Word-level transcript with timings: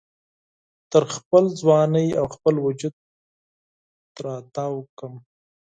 تر 0.91 1.03
خپل 1.15 1.43
ځوانۍ 1.59 2.07
او 2.19 2.25
خپل 2.35 2.55
وجود 2.65 2.93
را 4.23 4.35
تاو 4.53 4.75
کړم 4.97 5.15